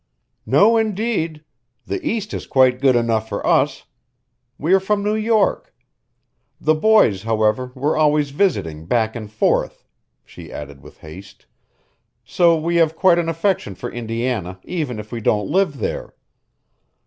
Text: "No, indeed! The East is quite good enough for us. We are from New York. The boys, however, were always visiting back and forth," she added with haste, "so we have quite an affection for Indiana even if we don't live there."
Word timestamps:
"No, 0.47 0.77
indeed! 0.77 1.43
The 1.85 2.03
East 2.03 2.33
is 2.33 2.47
quite 2.47 2.81
good 2.81 2.95
enough 2.95 3.29
for 3.29 3.45
us. 3.45 3.85
We 4.57 4.73
are 4.73 4.79
from 4.79 5.03
New 5.03 5.13
York. 5.13 5.75
The 6.59 6.73
boys, 6.73 7.21
however, 7.21 7.71
were 7.75 7.95
always 7.95 8.31
visiting 8.31 8.87
back 8.87 9.15
and 9.15 9.31
forth," 9.31 9.85
she 10.25 10.51
added 10.51 10.81
with 10.81 11.01
haste, 11.01 11.45
"so 12.25 12.57
we 12.57 12.77
have 12.77 12.95
quite 12.95 13.19
an 13.19 13.29
affection 13.29 13.75
for 13.75 13.91
Indiana 13.91 14.59
even 14.63 14.97
if 14.97 15.11
we 15.11 15.21
don't 15.21 15.51
live 15.51 15.77
there." 15.77 16.15